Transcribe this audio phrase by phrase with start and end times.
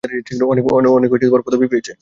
[0.51, 1.09] অনেক
[1.45, 1.89] পদবি পেয়েছে।